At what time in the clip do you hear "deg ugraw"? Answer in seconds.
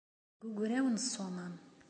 0.41-0.87